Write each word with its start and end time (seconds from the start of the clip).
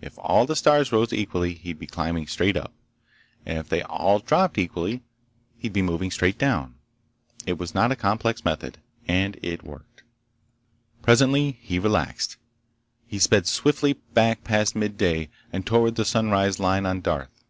If 0.00 0.14
all 0.16 0.46
the 0.46 0.56
stars 0.56 0.90
rose 0.90 1.12
equally 1.12 1.52
he'd 1.52 1.78
be 1.78 1.86
climbing 1.86 2.28
straight 2.28 2.56
up, 2.56 2.72
and 3.44 3.58
if 3.58 3.68
they 3.68 3.82
all 3.82 4.20
dropped 4.20 4.56
equally 4.56 5.02
he'd 5.58 5.74
be 5.74 5.82
moving 5.82 6.10
straight 6.10 6.38
down. 6.38 6.76
It 7.44 7.58
was 7.58 7.74
not 7.74 7.92
a 7.92 7.94
complex 7.94 8.42
method, 8.42 8.78
and 9.06 9.38
it 9.42 9.64
worked. 9.64 10.02
Presently 11.02 11.58
he 11.60 11.78
relaxed. 11.78 12.38
He 13.06 13.18
sped 13.18 13.46
swiftly 13.46 13.92
back 14.14 14.44
past 14.44 14.74
midday 14.74 15.28
and 15.52 15.66
toward 15.66 15.96
the 15.96 16.06
sunrise 16.06 16.58
line 16.58 16.86
on 16.86 17.02
Darth. 17.02 17.44